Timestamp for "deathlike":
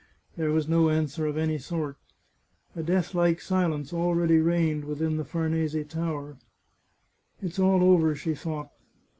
2.81-3.39